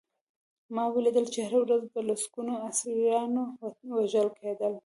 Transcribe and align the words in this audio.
ما 0.75 0.83
ولیدل 0.95 1.25
چې 1.33 1.39
هره 1.45 1.59
ورځ 1.63 1.83
به 1.93 2.01
لسګونه 2.09 2.53
اسیران 2.69 3.33
وژل 3.95 4.27
کېدل 4.39 4.73